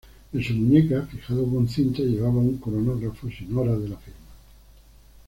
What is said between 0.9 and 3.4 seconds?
fijado con cintas, llevaba un cronógrafo